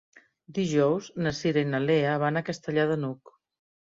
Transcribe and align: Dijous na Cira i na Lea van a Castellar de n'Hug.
Dijous 0.59 1.09
na 1.25 1.33
Cira 1.39 1.63
i 1.65 1.67
na 1.73 1.81
Lea 1.83 2.15
van 2.23 2.41
a 2.41 2.43
Castellar 2.47 2.87
de 2.93 2.97
n'Hug. 3.03 3.31